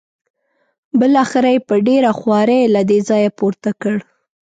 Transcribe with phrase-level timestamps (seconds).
[0.99, 3.95] بالاخره یې په ډېره خوارۍ له دې ځایه پورته کړ.